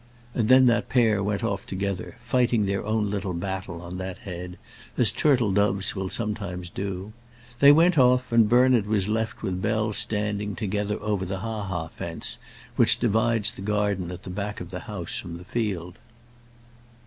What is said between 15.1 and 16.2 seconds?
from the field.